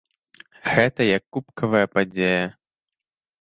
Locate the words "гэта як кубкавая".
0.75-1.85